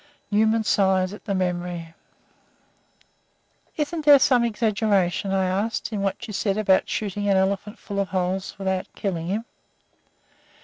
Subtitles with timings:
[0.31, 1.93] Newman sighed at the memory.
[3.77, 7.99] "Isn't there some exaggeration," I asked, "in what you said about shooting an elephant full
[7.99, 9.45] of holes without killing him?"